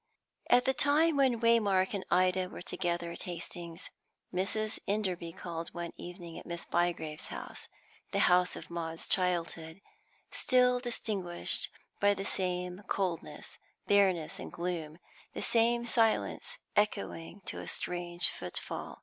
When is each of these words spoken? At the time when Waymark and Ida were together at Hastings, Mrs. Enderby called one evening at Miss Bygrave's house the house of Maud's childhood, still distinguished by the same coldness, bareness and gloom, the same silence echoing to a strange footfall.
At 0.49 0.65
the 0.65 0.73
time 0.73 1.15
when 1.15 1.39
Waymark 1.41 1.93
and 1.93 2.03
Ida 2.09 2.49
were 2.49 2.63
together 2.63 3.11
at 3.11 3.21
Hastings, 3.29 3.91
Mrs. 4.33 4.79
Enderby 4.87 5.31
called 5.31 5.69
one 5.75 5.91
evening 5.95 6.39
at 6.39 6.45
Miss 6.47 6.65
Bygrave's 6.65 7.27
house 7.27 7.67
the 8.11 8.17
house 8.25 8.55
of 8.55 8.71
Maud's 8.71 9.07
childhood, 9.07 9.79
still 10.31 10.79
distinguished 10.79 11.69
by 11.99 12.15
the 12.15 12.25
same 12.25 12.81
coldness, 12.87 13.59
bareness 13.85 14.39
and 14.39 14.51
gloom, 14.51 14.97
the 15.35 15.43
same 15.43 15.85
silence 15.85 16.57
echoing 16.75 17.41
to 17.45 17.59
a 17.59 17.67
strange 17.67 18.31
footfall. 18.31 18.97